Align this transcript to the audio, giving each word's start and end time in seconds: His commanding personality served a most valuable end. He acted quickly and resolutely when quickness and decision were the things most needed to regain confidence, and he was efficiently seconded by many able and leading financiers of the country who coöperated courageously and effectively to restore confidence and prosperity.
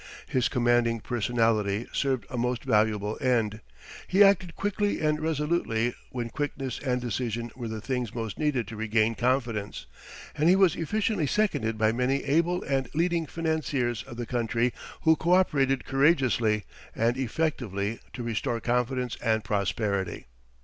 His 0.27 0.49
commanding 0.49 0.99
personality 0.99 1.85
served 1.93 2.25
a 2.31 2.35
most 2.35 2.63
valuable 2.63 3.19
end. 3.21 3.61
He 4.07 4.23
acted 4.23 4.55
quickly 4.55 4.99
and 4.99 5.19
resolutely 5.19 5.93
when 6.09 6.31
quickness 6.31 6.79
and 6.79 6.99
decision 6.99 7.51
were 7.55 7.67
the 7.67 7.81
things 7.81 8.15
most 8.15 8.39
needed 8.39 8.67
to 8.69 8.75
regain 8.75 9.13
confidence, 9.13 9.85
and 10.35 10.49
he 10.49 10.55
was 10.55 10.75
efficiently 10.75 11.27
seconded 11.27 11.77
by 11.77 11.91
many 11.91 12.23
able 12.23 12.63
and 12.63 12.89
leading 12.95 13.27
financiers 13.27 14.01
of 14.07 14.17
the 14.17 14.25
country 14.25 14.73
who 15.03 15.15
coöperated 15.15 15.85
courageously 15.85 16.63
and 16.95 17.15
effectively 17.15 17.99
to 18.13 18.23
restore 18.23 18.59
confidence 18.59 19.17
and 19.23 19.43
prosperity. 19.43 20.25